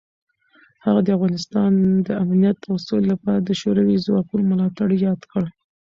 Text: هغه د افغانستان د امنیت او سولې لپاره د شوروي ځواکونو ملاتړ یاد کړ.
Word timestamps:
هغه 0.85 0.99
د 1.03 1.07
افغانستان 1.17 1.71
د 2.07 2.09
امنیت 2.23 2.57
او 2.69 2.75
سولې 2.87 3.07
لپاره 3.13 3.39
د 3.41 3.49
شوروي 3.61 3.97
ځواکونو 4.05 4.43
ملاتړ 4.51 4.87
یاد 5.07 5.21
کړ. 5.31 5.43